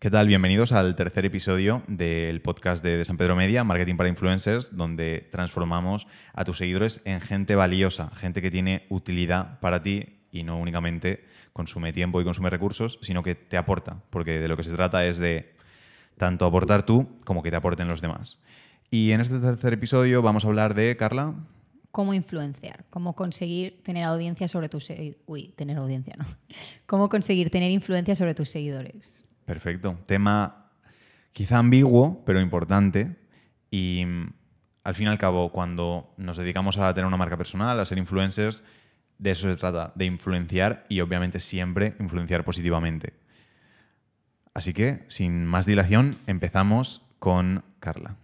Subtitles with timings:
[0.00, 0.28] ¿Qué tal?
[0.28, 6.06] Bienvenidos al tercer episodio del podcast de, San Pedro Media, Marketing para Influencers, donde transformamos
[6.32, 11.26] a tus seguidores en gente valiosa, gente que tiene utilidad para ti y no únicamente
[11.52, 15.04] consume tiempo y consume recursos, sino que te aporta, porque de lo que se trata
[15.04, 15.52] es de
[16.16, 18.42] tanto aportar tú como que te aporten los demás.
[18.90, 21.34] Y en este tercer episodio vamos a hablar de, Carla.
[21.90, 24.90] Cómo influenciar, cómo conseguir tener audiencia sobre tus
[25.26, 26.24] Uy, tener audiencia, ¿no?
[26.86, 29.26] Cómo conseguir tener influencia sobre tus seguidores.
[29.50, 29.98] Perfecto.
[30.06, 30.70] Tema
[31.32, 33.16] quizá ambiguo, pero importante.
[33.68, 34.32] Y mm,
[34.84, 37.98] al fin y al cabo, cuando nos dedicamos a tener una marca personal, a ser
[37.98, 38.62] influencers,
[39.18, 43.14] de eso se trata, de influenciar y obviamente siempre influenciar positivamente.
[44.54, 48.14] Así que, sin más dilación, empezamos con Carla.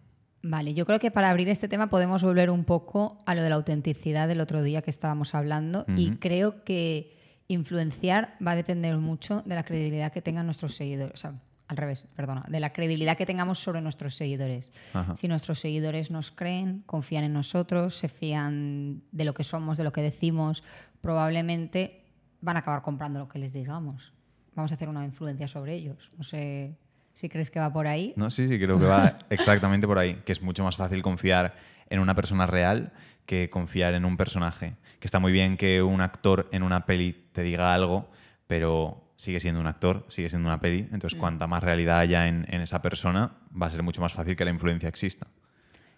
[0.45, 3.49] Vale, yo creo que para abrir este tema podemos volver un poco a lo de
[3.49, 7.16] la autenticidad del otro día que estábamos hablando y creo que
[7.49, 11.15] influenciar va a depender mucho de la credibilidad que tengan nuestros seguidores.
[11.15, 11.35] O sea,
[11.69, 14.71] al revés, perdona, de la credibilidad que tengamos sobre nuestros seguidores.
[15.17, 19.85] Si nuestros seguidores nos creen, confían en nosotros, se fían de lo que somos, de
[19.85, 20.63] lo que decimos,
[21.01, 22.05] probablemente
[22.41, 24.13] van a acabar comprando lo que les digamos.
[24.55, 26.13] Vamos a hacer una influencia sobre ellos.
[26.17, 26.77] No sé
[27.17, 28.13] si crees que va por ahí.
[28.15, 31.57] No, sí, sí, creo que va exactamente por ahí, que es mucho más fácil confiar
[31.89, 32.93] en una persona real
[33.25, 34.77] que confiar en un personaje.
[35.01, 38.11] Que está muy bien que un actor en una peli te diga algo,
[38.47, 40.81] pero sigue siendo un actor, sigue siendo una peli.
[40.93, 41.21] Entonces, mm.
[41.21, 44.51] cuanta más realidad haya en, esa persona, va a ser mucho más fácil que la
[44.51, 45.27] influencia exista.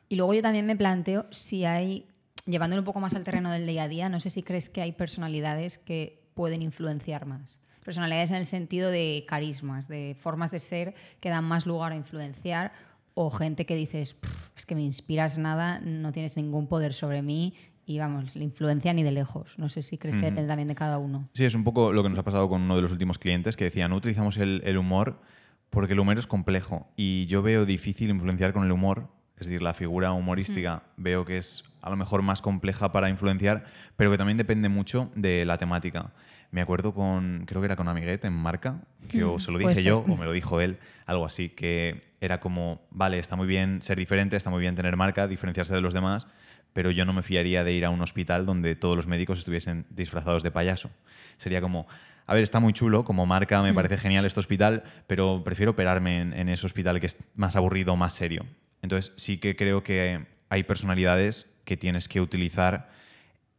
[0.09, 2.07] Y luego yo también me planteo si hay,
[2.47, 4.83] llevándolo un poco más al terreno del día a día, no sé si crees que
[4.83, 7.59] hay personalidades que pueden influenciar más.
[7.89, 11.97] Personalidades en el sentido de carismas, de formas de ser que dan más lugar a
[11.97, 12.71] influenciar
[13.15, 14.15] o gente que dices,
[14.55, 17.55] es que me inspiras nada, no tienes ningún poder sobre mí
[17.87, 19.55] y vamos, la influencia ni de lejos.
[19.57, 21.31] No sé si crees que depende también de cada uno.
[21.33, 23.57] Sí, es un poco lo que nos ha pasado con uno de los últimos clientes
[23.57, 25.23] que decía, no utilizamos el, el humor
[25.71, 29.09] porque el humor es complejo y yo veo difícil influenciar con el humor.
[29.39, 33.65] Es decir, la figura humorística veo que es a lo mejor más compleja para influenciar,
[33.97, 36.13] pero que también depende mucho de la temática.
[36.51, 39.83] Me acuerdo con, creo que era con Amiguet en Marca, que o se lo dije
[39.83, 43.83] yo o me lo dijo él, algo así, que era como, vale, está muy bien
[43.83, 46.27] ser diferente, está muy bien tener marca, diferenciarse de los demás,
[46.73, 49.87] pero yo no me fiaría de ir a un hospital donde todos los médicos estuviesen
[49.91, 50.91] disfrazados de payaso.
[51.37, 51.87] Sería como,
[52.27, 53.75] a ver, está muy chulo, como marca me mm.
[53.75, 58.15] parece genial este hospital, pero prefiero operarme en, ese hospital que es más aburrido, más
[58.15, 58.47] serio.
[58.83, 62.91] Entonces sí que creo que hay personalidades que tienes que utilizar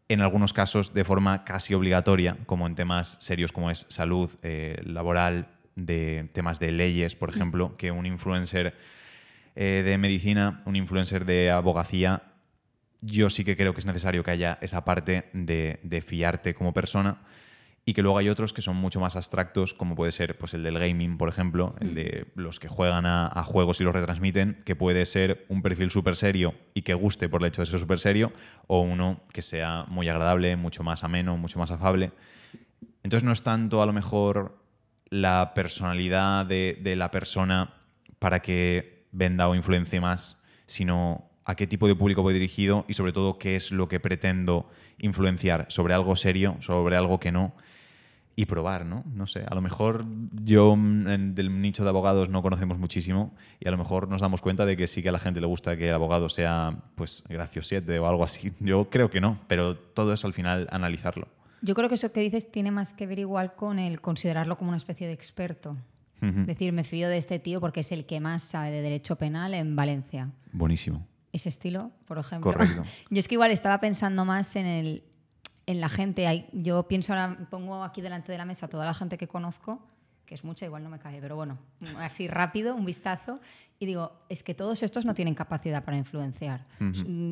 [0.10, 4.82] en algunos casos de forma casi obligatoria, como en temas serios como es salud eh,
[4.84, 8.76] laboral, de temas de leyes, por ejemplo, que un influencer
[9.56, 12.24] eh, de medicina, un influencer de abogacía,
[13.02, 16.74] yo sí que creo que es necesario que haya esa parte de, de fiarte como
[16.74, 17.20] persona
[17.90, 20.62] y que luego hay otros que son mucho más abstractos, como puede ser pues, el
[20.62, 24.76] del gaming, por ejemplo, el de los que juegan a, juegos y los retransmiten, que
[24.76, 27.98] puede ser un perfil súper serio y que guste por el hecho de ser súper
[27.98, 28.32] serio,
[28.68, 32.12] o uno que sea muy agradable, mucho más ameno, mucho más afable.
[33.02, 34.62] Entonces no es tanto a lo mejor
[35.10, 37.74] la personalidad de, la persona
[38.20, 42.94] para que venda o influencie más, sino a qué tipo de público voy dirigido y
[42.94, 44.70] sobre todo qué es lo que pretendo
[45.00, 47.56] influenciar sobre algo serio, sobre algo que no
[48.40, 49.04] y probar, ¿no?
[49.14, 50.06] No sé, a lo mejor
[50.46, 54.66] yo del nicho de abogados no conocemos muchísimo y a lo mejor nos damos cuenta
[54.66, 58.00] de que sí que a la gente le gusta que el abogado sea pues graciosete
[58.00, 58.54] o algo así.
[58.62, 61.28] Yo creo que no, pero todo es al final analizarlo.
[61.62, 64.70] Yo creo que eso que dices tiene más que ver igual con el considerarlo como
[64.70, 65.76] una especie de experto.
[66.22, 69.18] Es decir, me fío de este tío porque es el que más sabe de derecho
[69.18, 70.32] penal en Valencia.
[70.54, 71.06] Buenísimo.
[71.34, 72.54] Ese estilo, por ejemplo.
[72.54, 72.84] Correcto.
[73.10, 75.04] Yo es que igual estaba pensando más en, el,
[75.70, 76.48] en la gente.
[76.52, 79.86] Yo pienso ahora, pongo aquí delante de la mesa toda la gente que conozco,
[80.26, 81.58] que es mucha, igual no me cae, pero bueno,
[81.98, 83.40] así rápido, un vistazo,
[83.80, 86.66] y digo, es que todos estos no tienen capacidad para influenciar.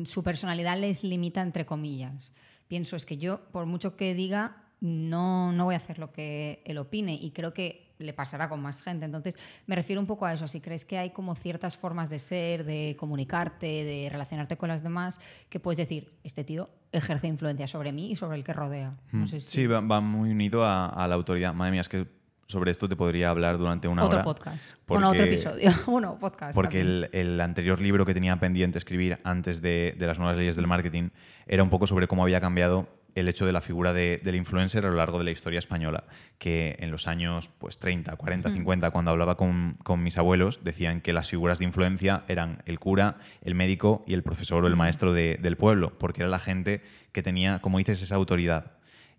[0.04, 2.32] Su personalidad les limita entre comillas
[2.68, 6.62] pienso es que yo, por mucho que diga, no, no voy a hacer lo que
[6.64, 9.06] él opine y creo que le pasará con más gente.
[9.06, 10.46] Entonces, me refiero un poco a eso.
[10.46, 14.84] Si crees que hay como ciertas formas de ser, de comunicarte, de relacionarte con las
[14.84, 15.18] demás,
[15.48, 18.96] que puedes decir, este tío ejerce influencia sobre mí y sobre el que rodea.
[19.12, 19.26] Mm.
[19.26, 21.54] Sí, va, muy unido a, la autoridad.
[21.54, 22.06] Madre mía, es que
[22.46, 24.24] sobre esto te podría hablar durante una otro hora.
[24.24, 24.72] Podcast.
[24.86, 25.70] bueno, otro episodio.
[25.86, 26.54] Uno, podcast.
[26.54, 31.10] Porque el, anterior libro que tenía pendiente escribir antes de, las nuevas leyes del marketing
[31.46, 32.88] era un poco sobre cómo había cambiado
[33.20, 36.04] el hecho de la figura del influencer a lo largo de la historia española,
[36.38, 41.12] que en los años pues, 30, 40, 50, cuando hablaba con, mis abuelos, decían que
[41.12, 45.12] las figuras de influencia eran el cura, el médico y el profesor o el maestro
[45.12, 46.82] del pueblo, porque era la gente
[47.12, 48.72] que tenía, como dices, esa autoridad.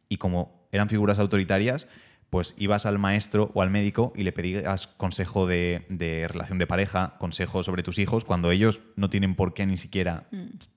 [0.08, 1.88] Y como eran figuras autoritarias,
[2.30, 6.68] pues ibas al maestro o al médico y le pedías consejo de, de relación de
[6.68, 10.28] pareja, consejo sobre tus hijos, cuando ellos no tienen por qué ni siquiera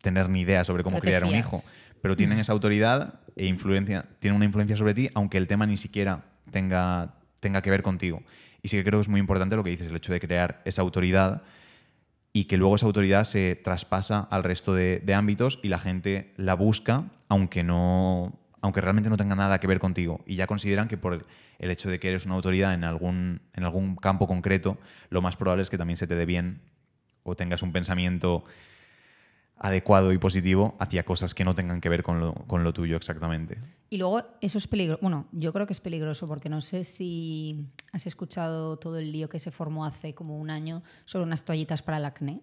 [0.00, 1.00] tener ni idea sobre cómo Mm.
[1.00, 1.60] Criar a un hijo,
[2.02, 5.78] pero tienen esa autoridad e influencia, tienen una influencia sobre ti, aunque el tema ni
[5.78, 8.22] siquiera tenga, tenga que ver contigo.
[8.60, 10.60] Y sí que creo que es muy importante lo que dices, el hecho de crear
[10.64, 11.42] esa autoridad
[12.32, 16.34] y que luego esa autoridad se traspasa al resto de, de ámbitos y la gente
[16.36, 20.22] la busca, aunque no aunque realmente no tenga nada que ver contigo.
[20.24, 21.26] Y ya consideran que por
[21.58, 24.78] el, hecho de que eres una autoridad en algún, en algún campo concreto,
[25.10, 26.62] lo más probable es que también se te dé bien
[27.24, 28.44] o tengas un pensamiento
[29.62, 32.96] adecuado y positivo hacia cosas que no tengan que ver con lo, con lo tuyo
[32.96, 33.58] exactamente.
[33.90, 34.98] Y luego eso es peligroso.
[35.00, 39.28] Bueno, yo creo que es peligroso porque no sé si has escuchado todo el lío
[39.28, 42.42] que se formó hace como un año sobre unas toallitas para el acné.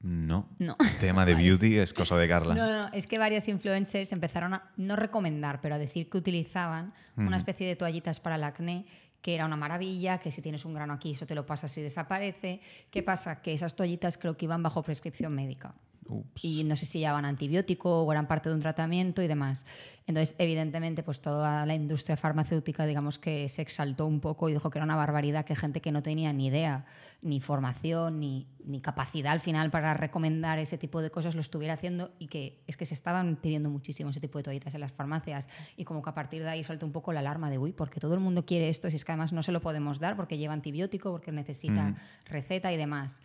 [0.00, 0.50] No.
[0.58, 0.76] No.
[1.00, 2.54] Tema de beauty es cosa de Carla.
[2.54, 6.92] No, no, es que varios influencers empezaron a no recomendar, pero a decir que utilizaban
[7.16, 8.86] una especie de toallitas para el acné
[9.22, 11.80] que era una maravilla, que si tienes un grano aquí eso te lo pasas y
[11.80, 12.60] desaparece.
[12.90, 13.40] ¿Qué pasa?
[13.40, 15.74] Que esas toallitas creo que iban bajo prescripción médica.
[16.08, 16.44] Ups.
[16.44, 19.66] y no sé si llevaban antibiótico o eran parte de un tratamiento y demás.
[20.06, 24.68] Entonces, evidentemente, pues toda la industria farmacéutica, digamos que se exaltó un poco y dijo
[24.68, 26.84] que era una barbaridad que gente que no tenía ni idea,
[27.22, 31.72] ni formación, ni, ni capacidad al final para recomendar ese tipo de cosas lo estuviera
[31.72, 34.92] haciendo y que es que se estaban pidiendo muchísimo ese tipo de toallitas en las
[34.92, 35.48] farmacias
[35.78, 37.98] y como que a partir de ahí saltó un poco la alarma de, uy, porque
[37.98, 40.36] todo el mundo quiere esto si es que además no se lo podemos dar porque
[40.36, 41.96] lleva antibiótico, porque necesita Mm.
[42.26, 43.22] receta y demás.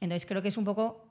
[0.00, 1.06] Entonces creo que es un poco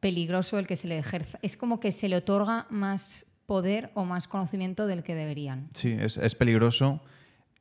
[0.00, 1.38] peligroso el que se le ejerza.
[1.42, 5.68] Es como que se le otorga más poder o más conocimiento del que deberían.
[5.74, 7.02] Sí, es, es peligroso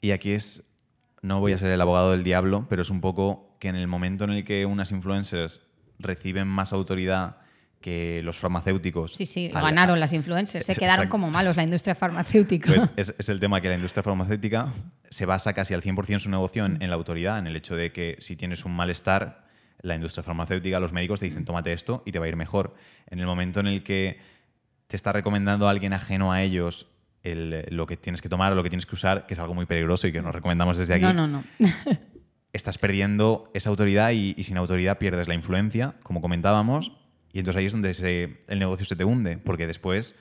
[0.02, 0.76] y aquí es,
[1.22, 3.88] no voy a ser el abogado del diablo, pero es un poco que en el
[3.88, 5.64] momento en el que unas influencers
[6.00, 7.38] reciben más autoridad
[7.82, 9.14] que los farmacéuticos.
[9.16, 10.80] Sí, sí, al- ganaron las influencers, se Exacto.
[10.92, 12.68] quedaron como malos la industria farmacéutica.
[12.74, 14.68] Pues es, es el tema que la industria farmacéutica
[15.10, 17.92] se basa casi al 100% su negocio en, en la autoridad, en el hecho de
[17.92, 19.47] que si tienes un malestar,
[19.82, 22.76] la industria farmacéutica, los médicos te dicen tómate esto y te va a ir mejor.
[23.10, 24.20] En el momento en el que
[24.88, 26.88] te está recomendando a alguien ajeno a ellos
[27.24, 29.54] el- lo que tienes que tomar o lo que tienes que usar, que es algo
[29.54, 31.44] muy peligroso y que nos recomendamos desde aquí, no, no, no.
[32.54, 36.94] estás perdiendo esa autoridad y, y sin autoridad pierdes la influencia, como comentábamos,
[37.34, 40.18] y entonces ahí es donde se- el negocio se te hunde, porque después,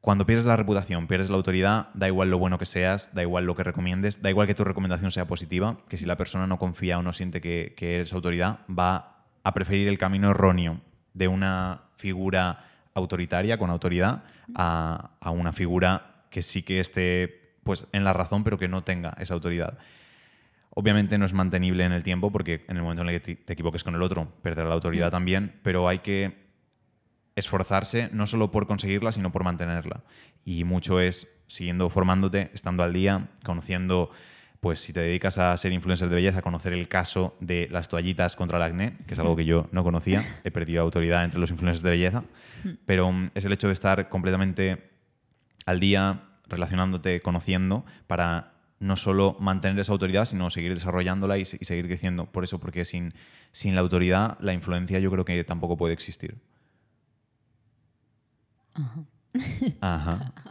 [0.00, 3.44] cuando pierdes la reputación, pierdes la autoridad, da igual lo bueno que seas, da igual
[3.44, 6.58] lo que recomiendes, da igual que tu recomendación sea positiva, que si la persona no
[6.58, 10.80] confía o no siente que, que eres autoridad, va a preferir el camino erróneo
[11.12, 12.64] de una figura
[12.94, 14.22] autoritaria, con autoridad,
[14.54, 18.82] a, a una figura que sí que esté pues, en la razón, pero que no
[18.84, 19.76] tenga esa autoridad.
[20.70, 23.42] Obviamente no es mantenible en el tiempo porque en el momento en el que te-
[23.44, 26.49] te equivoques con el otro, perderá la autoridad también, pero hay que
[27.40, 30.02] esforzarse no solo por conseguirla, sino por mantenerla.
[30.44, 34.10] Y mucho es siguiendo formándote, estando al día, conociendo,
[34.60, 38.36] pues si te dedicas a ser influencer de belleza, conocer el caso de las toallitas
[38.36, 41.50] contra el acné, que es algo que yo no conocía, he perdido autoridad entre los
[41.50, 42.24] influencers de belleza,
[42.86, 44.90] pero mm, es el hecho de estar completamente
[45.66, 51.44] al día, relacionándote, conociendo, para no solo mantener esa autoridad, sino seguir desarrollándola y, y
[51.44, 52.26] seguir creciendo.
[52.26, 53.12] Por eso, porque sin,
[53.52, 56.38] sin la autoridad, la influencia yo creo que tampoco puede existir.
[59.80, 60.32] Ajá.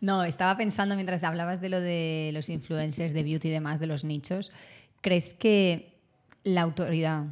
[0.00, 3.88] No, estaba pensando mientras hablabas de lo de los influencers de beauty y demás, de
[3.88, 4.52] los nichos.
[5.00, 5.98] ¿Crees que
[6.44, 7.24] la autoridad,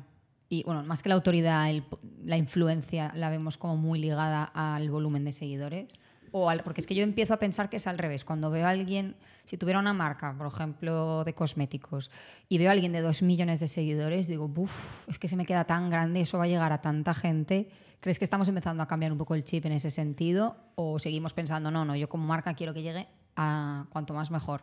[0.49, 1.85] y bueno, más que la autoridad, el-
[2.25, 6.00] la influencia la vemos como muy ligada al volumen de seguidores?
[6.33, 8.25] O al- porque es que yo empiezo a pensar que es al revés.
[8.25, 9.14] Cuando veo a alguien,
[9.45, 12.11] si tuviera una marca, por ejemplo, de cosméticos,
[12.49, 15.47] y veo a alguien de dos millones de seguidores, digo, uff, es que se me
[15.47, 17.71] queda tan grande, eso va a llegar a tanta gente.
[18.00, 20.56] ¿Crees que estamos empezando a cambiar un poco el chip en ese sentido?
[20.76, 24.62] ¿O seguimos pensando, no, no, yo como marca quiero que llegue a cuanto más mejor?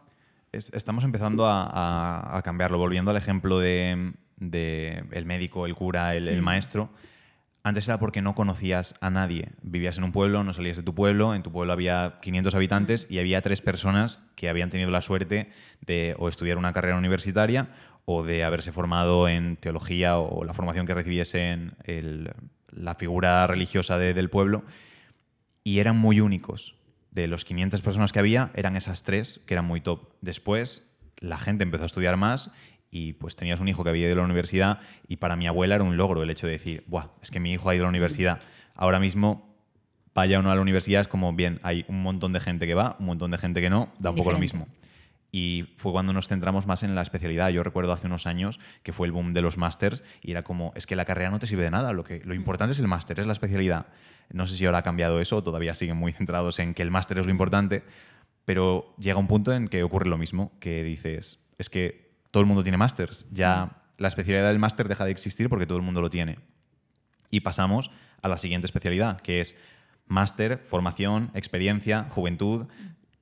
[0.52, 2.78] Es- estamos empezando a, a- a cambiarlo.
[2.78, 6.90] Volviendo al ejemplo de, de el médico, el cura, el, el maestro.
[7.66, 9.50] Antes era porque no conocías a nadie.
[9.62, 13.08] Vivías en un pueblo, no salías de tu pueblo, en tu pueblo había 500 habitantes
[13.10, 15.50] y había tres personas que habían tenido la suerte
[15.82, 17.70] de o estudiar una carrera universitaria
[18.06, 22.34] o de haberse formado en teología o la formación que recibiesen el-
[22.76, 24.64] la figura religiosa de- del pueblo
[25.64, 26.76] y eran muy únicos.
[27.12, 30.10] De los 500 personas que había, eran esas tres que eran muy top.
[30.22, 32.52] Después, la gente empezó a estudiar más
[32.90, 35.76] y pues tenías un hijo que había ido a la universidad y para mi abuela
[35.76, 37.86] era un logro el hecho de decir, Buah, es que mi hijo ha ido a
[37.86, 38.40] la universidad.
[38.76, 39.56] Ahora mismo,
[40.16, 42.74] vaya o no a la universidad, es como, bien, hay un montón de gente que
[42.74, 44.68] va, un montón de gente que no, da un poco lo mismo.
[45.36, 47.50] Y fue cuando nos centramos más en la especialidad.
[47.50, 50.72] Yo recuerdo hace unos años que fue el boom de los másters y era como,
[50.76, 52.88] es que la carrera no te sirve de nada, lo, que, lo importante es el
[52.88, 53.88] máster, es la especialidad.
[54.32, 57.18] No sé si ahora ha cambiado eso todavía siguen muy centrados en que el máster
[57.18, 57.84] es lo importante,
[58.46, 62.48] Pero llega un punto en que ocurre lo mismo, que dices, es que todo el
[62.48, 66.00] mundo tiene másters, ya la especialidad del máster deja de existir porque todo el mundo
[66.02, 66.38] lo tiene.
[67.32, 67.90] Y pasamos
[68.22, 69.60] a la siguiente especialidad, que es
[70.06, 72.68] máster, formación, experiencia, juventud,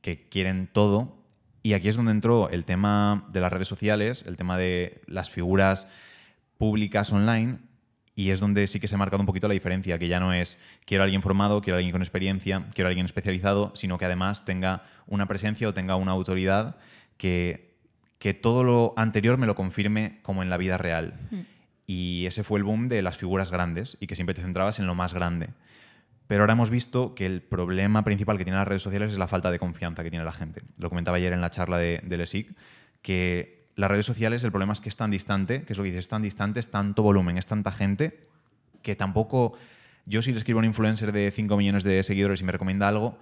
[0.02, 1.21] que quieren todo.
[1.64, 5.30] Y aquí es donde entró el tema de las redes sociales, el tema de las
[5.30, 5.88] figuras
[6.58, 7.60] públicas online,
[8.16, 10.34] y es donde sí que se ha marcado un poquito la diferencia, que ya no
[10.34, 13.98] es quiero a alguien formado, quiero a alguien con experiencia, quiero a alguien especializado, sino
[13.98, 16.78] que además tenga una presencia o tenga una autoridad
[17.18, 17.78] que,
[18.18, 21.14] que todo lo anterior me lo confirme como en la vida real.
[21.32, 21.42] Hmm.
[21.88, 24.88] Y ese fue el boom de las figuras grandes y que siempre te centrabas en
[24.88, 25.50] lo más grande.
[26.32, 29.28] Pero ahora hemos visto que el problema principal que tienen las redes sociales es la
[29.28, 30.62] falta de confianza que tiene la gente.
[30.80, 32.56] Lo comentaba ayer en la charla de, del ESIC,
[33.02, 35.90] que las redes sociales el problema es que es tan distante, que es lo que
[35.90, 38.30] dices, es tan distante, es tanto volumen, es tanta gente,
[38.82, 39.58] que tampoco
[40.06, 42.88] yo si le escribo a un influencer de 5 millones de seguidores y me recomienda
[42.88, 43.20] algo,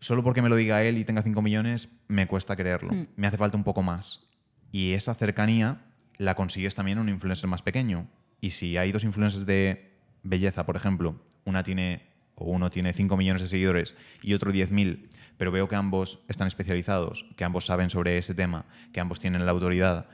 [0.00, 2.92] solo porque me lo diga él y tenga 5 millones, me cuesta creerlo.
[2.92, 3.06] Mm.
[3.14, 4.28] Me hace falta un poco más.
[4.72, 5.84] Y esa cercanía
[6.18, 8.08] la consigues también en un influencer más pequeño.
[8.40, 9.92] Y si hay dos influencers de
[10.24, 12.10] belleza, por ejemplo, una tiene
[12.42, 16.46] o uno tiene 5 millones de seguidores y otro 10.000, pero veo que ambos están
[16.46, 20.06] especializados, que ambos saben sobre ese tema, que ambos tienen la autoridad,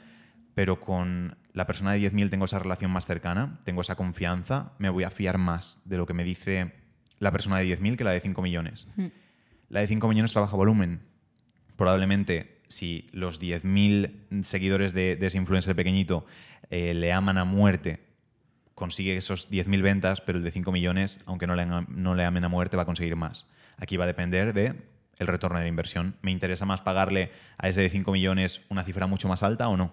[0.54, 4.88] pero con la persona de 10.000 tengo esa relación más cercana, tengo esa confianza, me
[4.88, 6.72] voy a fiar más de lo que me dice
[7.18, 8.88] la persona de 10.000 que la de 5 millones.
[9.68, 11.00] La de 5 millones trabaja volumen.
[11.76, 16.26] Probablemente si los 10.000 seguidores de, de, ese influencer pequeñito
[16.70, 18.00] eh, le aman a muerte,
[18.78, 22.44] consigue esos 10.000 ventas, pero el de 5 millones, aunque no le, no le amen
[22.44, 23.46] a muerte, va a conseguir más.
[23.76, 24.74] Aquí va a depender de
[25.18, 26.16] el retorno de la inversión.
[26.22, 29.76] ¿Me interesa más pagarle a ese de 5 millones una cifra mucho más alta o
[29.76, 29.92] no?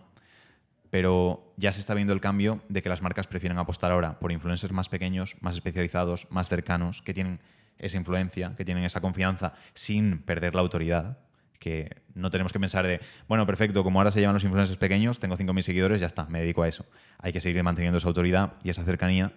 [0.90, 4.32] Pero ya se está viendo el cambio de que las marcas prefieren apostar ahora por
[4.32, 7.40] influencers más pequeños, más especializados, más cercanos, que tienen
[7.78, 11.18] esa influencia, que tienen esa confianza sin perder la autoridad.
[11.60, 15.20] Que no tenemos que pensar de, bueno, perfecto, como ahora se llevan los influencers pequeños,
[15.20, 16.86] tengo 5.000 seguidores, ya está, me dedico a eso.
[17.20, 19.34] Hay que seguir manteniendo esa autoridad y esa cercanía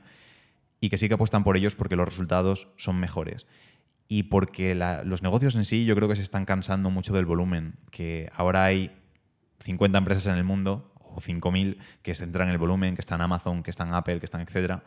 [0.80, 3.46] y que sí que apuestan por ellos porque los resultados son mejores.
[4.08, 7.26] Y porque la, los negocios en sí yo creo que se están cansando mucho del
[7.26, 8.96] volumen, que ahora hay
[9.60, 13.20] 50 empresas en el mundo o 5.000 que se centran en el volumen, que están
[13.20, 14.82] Amazon, que están Apple, que están etcétera,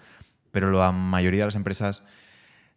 [0.52, 2.06] pero la mayoría de las empresas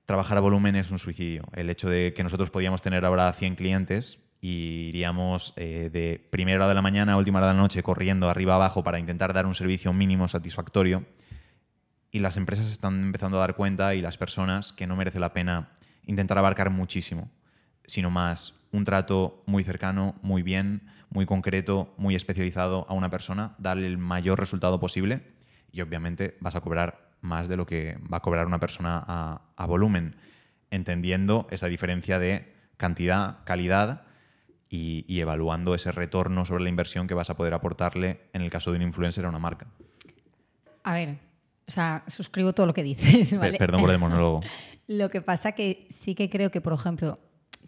[0.06, 1.44] trabajar a volumen es un suicidio.
[1.54, 6.58] El hecho de que nosotros podíamos tener ahora 100 clientes y iríamos eh, de primera
[6.58, 9.32] hora de la mañana a última hora de la noche corriendo arriba abajo para intentar
[9.32, 11.06] dar un servicio mínimo satisfactorio.
[12.10, 15.32] Y las empresas están empezando a dar cuenta y las personas que no merece la
[15.32, 15.70] pena
[16.04, 17.30] intentar abarcar muchísimo,
[17.86, 23.54] sino más un trato muy cercano, muy bien, muy concreto, muy especializado a una persona,
[23.56, 25.22] darle el mayor resultado posible
[25.72, 29.40] y obviamente vas a cobrar más de lo que va a cobrar una persona a,
[29.56, 30.16] a volumen,
[30.70, 34.04] entendiendo esa diferencia de cantidad, calidad
[34.74, 38.50] y, y, evaluando ese retorno sobre la inversión que vas a poder aportarle en el
[38.50, 39.66] caso de un influencer a una marca.
[40.82, 41.18] A ver,
[41.66, 43.38] o sea, suscribo todo lo que dices.
[43.38, 43.58] ¿vale?
[43.58, 44.40] Perdón por el monólogo.
[44.86, 47.18] lo que pasa que sí que creo que, por ejemplo,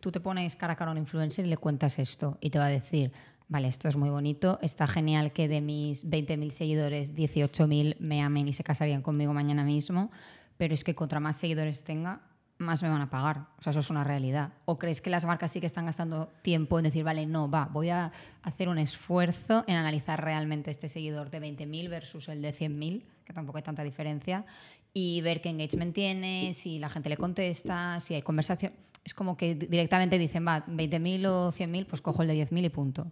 [0.01, 2.59] tú te pones cara a cara a un influencer y le cuentas esto y te
[2.59, 3.13] va a decir,
[3.49, 8.49] vale, esto es muy bonito, está genial que de mis 20.000 seguidores, 18.000 me amen
[8.49, 10.11] y se casarían conmigo mañana mismo,
[10.57, 12.21] pero es que contra más seguidores tenga,
[12.59, 13.47] más me van a pagar.
[13.59, 14.53] O sea, eso es una realidad.
[14.65, 17.67] ¿O crees que las marcas sí que están gastando tiempo en decir, vale, no, va,
[17.67, 22.55] voy a hacer un esfuerzo en analizar realmente este seguidor de 20.000 versus el de
[22.55, 24.47] 100.000, que tampoco hay tanta diferencia,
[24.93, 28.73] y ver qué engagement tiene, si la gente le contesta, si hay conversación?
[29.05, 32.69] Es como que directamente dicen, va, 20.000 o 100.000, pues cojo el de 10.000 y
[32.71, 33.07] punto.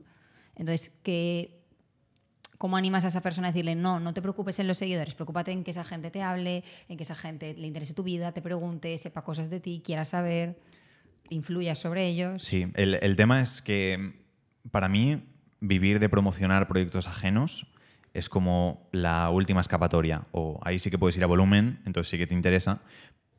[0.57, 1.64] Entonces, ¿qué,
[2.59, 5.53] ¿cómo animas a esa persona a decirle, no, no te preocupes en los seguidores, preocúpate
[5.53, 8.43] en que esa gente te hable, en que esa gente le interese tu vida, te
[8.43, 10.59] pregunte, sepa cosas de ti, quiera saber,
[11.31, 12.43] influya sobre ellos?
[12.43, 14.15] Sí, el, el tema es que
[14.71, 15.23] para mí
[15.61, 17.67] vivir de promocionar proyectos ajenos
[18.13, 20.27] es como la última escapatoria.
[20.31, 22.81] O ahí sí que puedes ir a volumen, entonces sí que te interesa,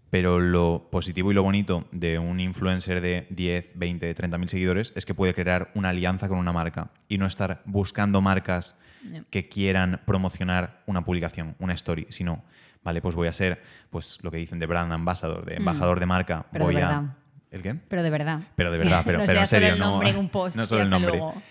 [0.09, 4.93] pero lo positivo y lo bonito de un influencer de 10, 20, 30 mil seguidores
[4.95, 8.79] es que puede crear una alianza con una marca y no estar buscando marcas
[9.29, 12.43] que quieran promocionar una publicación, una story, sino,
[12.83, 15.99] vale, pues voy a ser, pues lo que dicen de brand ambassador, de embajador mm.
[15.99, 17.15] de marca, pero voy de a...
[17.51, 17.75] ¿El qué?
[17.75, 18.41] Pero de verdad.
[18.55, 20.65] Pero de verdad, pero, no pero en serio, solo el nombre en un post no
[20.65, 21.11] solo el nombre.
[21.11, 21.41] Luego.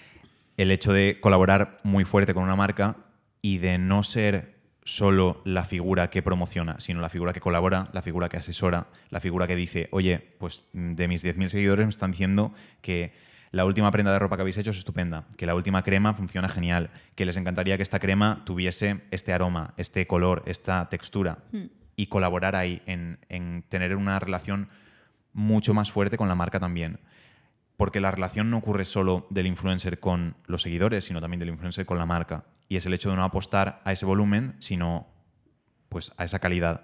[0.57, 2.97] El hecho de colaborar muy fuerte con una marca
[3.41, 8.03] y de no ser solo la figura que promociona, sino la figura que colabora, la
[8.03, 12.11] figura que asesora, la figura que dice, oye, pues de mis 10.000 seguidores me están
[12.11, 13.15] diciendo que
[13.55, 16.49] la última prenda de ropa que habéis hecho es estupenda, que la última crema funciona
[16.49, 21.67] genial, que les encantaría que esta crema tuviese este aroma, este color, esta textura, Hmm.
[21.97, 24.69] y colaborar ahí en, en tener una relación
[25.33, 26.99] mucho más fuerte con la marca también.
[27.77, 31.85] porque la relación no ocurre solo del influencer con los seguidores, sino también del influencer
[31.85, 32.45] con la marca.
[32.69, 35.09] Y es el hecho de no apostar a ese volumen, sino
[35.89, 36.83] pues a esa calidad.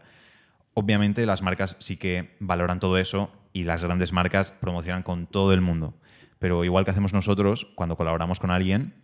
[0.74, 5.52] Obviamente las marcas sí que valoran todo eso y las grandes marcas promocionan con todo
[5.52, 5.94] el mundo.
[6.40, 8.94] Pero igual que hacemos nosotros, cuando colaboramos con alguien,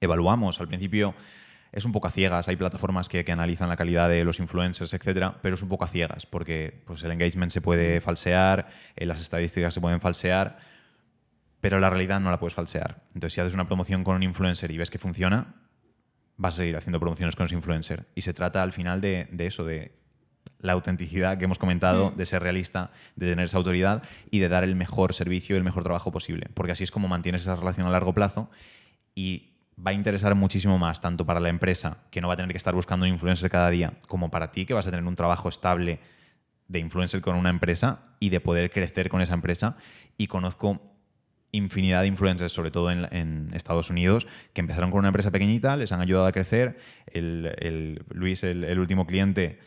[0.00, 0.60] evaluamos.
[0.60, 1.14] Al principio
[1.72, 5.38] es un poco a ciegas, hay plataformas que, analizan la calidad de los influencers, etcétera,
[5.42, 9.20] pero es un poco a ciegas porque pues, el engagement se puede falsear, eh, las
[9.20, 10.58] estadísticas se pueden falsear,
[11.60, 13.02] pero la realidad no la puedes falsear.
[13.14, 15.54] Entonces, si haces una promoción con un influencer y ves que funciona,
[16.38, 18.06] vas a seguir haciendo promociones con ese influencer.
[18.14, 19.92] Y se trata al final de, de eso, de
[20.64, 22.16] la autenticidad que hemos comentado, mm.
[22.16, 25.62] de ser realista, de tener esa autoridad y de dar el mejor servicio y el
[25.62, 26.48] mejor trabajo posible.
[26.54, 28.50] Porque así es como mantienes esa relación a largo plazo
[29.14, 32.50] y va a interesar muchísimo más, tanto para la empresa, que no va a tener
[32.50, 35.16] que estar buscando un influencer cada día, como para ti, que vas a tener un
[35.16, 36.00] trabajo estable
[36.68, 39.76] de influencer con una empresa y de poder crecer con esa empresa.
[40.16, 40.80] Y conozco
[41.52, 45.92] infinidad de influencers, sobre todo en, Estados Unidos, que empezaron con una empresa pequeñita, les
[45.92, 46.78] han ayudado a crecer.
[47.12, 49.58] El, Luis, el último cliente,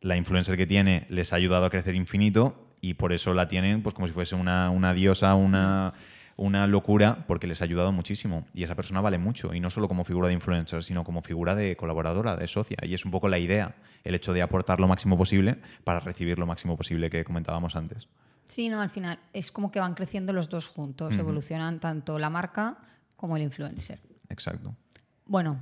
[0.00, 3.82] la influencer que tiene les ha ayudado a crecer infinito y por eso la tienen
[3.82, 5.92] pues como si fuese una, diosa, una,
[6.36, 8.46] una locura, porque les ha ayudado muchísimo.
[8.54, 11.54] Y esa persona vale mucho, y no solo como figura de influencer, sino como figura
[11.54, 12.78] de colaboradora, de socia.
[12.82, 16.38] Y es un poco la idea, el hecho de aportar lo máximo posible para recibir
[16.38, 18.08] lo máximo posible que comentábamos antes.
[18.46, 22.30] Sí, no, al final es como que van creciendo los dos juntos, evolucionan tanto la
[22.30, 22.78] marca
[23.14, 24.00] como el influencer.
[24.28, 24.74] Exacto.
[25.26, 25.60] Bueno,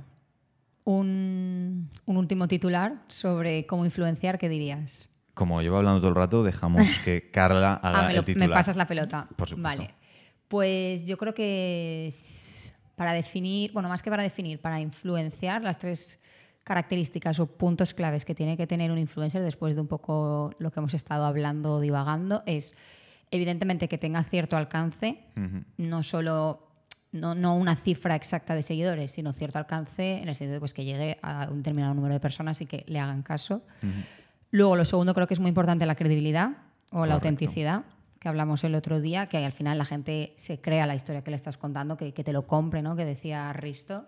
[0.97, 5.09] un, último titular sobre cómo influenciar, ¿qué dirías?
[5.33, 8.49] Como llevo hablando todo el rato, dejamos que Carla haga ah, el titular.
[8.49, 9.27] Me pasas la pelota.
[9.35, 9.61] Por supuesto.
[9.61, 9.93] Vale.
[10.47, 12.11] Pues yo creo que
[12.95, 16.23] para definir, bueno, más que para definir, para influenciar las tres
[16.63, 20.71] características o puntos claves que tiene que tener un influencer después de un poco lo
[20.71, 22.75] que hemos estado hablando, divagando, es
[23.31, 25.19] evidentemente que tenga cierto alcance,
[25.77, 26.68] no solo
[27.11, 30.85] no, una cifra exacta de seguidores, sino cierto alcance en el sentido de pues, que
[30.85, 33.63] llegue a un determinado número de personas y que le hagan caso.
[34.51, 36.51] Luego, lo segundo creo que es muy importante la credibilidad
[36.91, 37.83] o la autenticidad,
[38.19, 41.31] que hablamos el otro día, que al final la gente se crea la historia que
[41.31, 42.95] le estás contando, que, te lo compre, ¿no?
[42.95, 44.05] que decía Risto.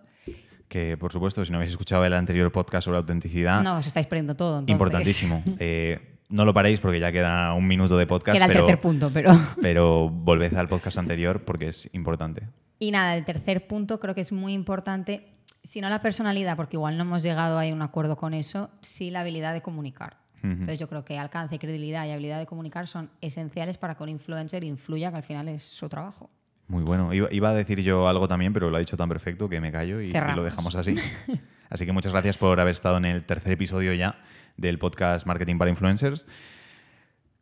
[0.67, 3.61] Que, por supuesto, si no habéis escuchado el anterior podcast sobre autenticidad...
[3.61, 4.63] No, os estáis perdiendo todo.
[4.67, 5.43] Importantísimo.
[5.59, 8.37] Eh, no lo paréis porque ya queda un minuto de podcast.
[8.37, 9.37] Queda el pero, tercer punto, pero...
[9.61, 12.47] Pero volved al podcast anterior porque es importante.
[12.81, 16.77] Y nada, el tercer punto creo que es muy importante, si no la personalidad, porque
[16.77, 20.17] igual no hemos llegado a un acuerdo con eso, sí la habilidad de comunicar.
[20.41, 24.09] Entonces yo creo que alcance, credibilidad y habilidad de comunicar son esenciales para que un
[24.09, 26.31] influencer influya, que al final es su trabajo.
[26.67, 27.13] Muy bueno.
[27.13, 30.01] Iba, a decir yo algo también, pero lo ha dicho tan perfecto que me callo
[30.01, 30.95] y, y lo dejamos así.
[31.69, 34.19] así que muchas gracias por haber estado en el tercer episodio ya
[34.57, 36.25] del podcast Marketing para Influencers.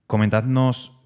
[0.06, 0.99] Comentadnos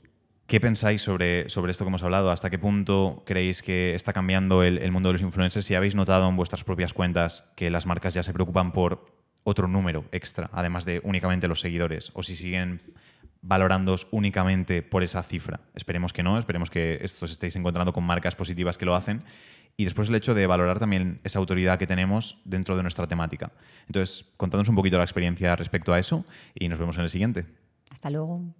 [0.47, 2.29] ¿Qué pensáis sobre, sobre esto que hemos hablado?
[2.29, 5.65] ¿Hasta qué punto creéis que está cambiando el, mundo de los influencers?
[5.65, 9.05] Si habéis notado en vuestras propias cuentas que las marcas ya se preocupan por
[9.45, 12.81] otro número extra, además de únicamente los seguidores, o si siguen
[13.41, 15.61] valorándoos únicamente por esa cifra.
[15.75, 19.23] Esperemos que no, esperemos que estos estéis encontrando con marcas positivas que lo hacen.
[19.75, 23.51] Y después el hecho de valorar también esa autoridad que tenemos dentro de nuestra temática.
[23.87, 27.45] Entonces, contadnos un poquito la experiencia respecto a eso y nos vemos en el siguiente.
[27.91, 28.53] Hasta luego.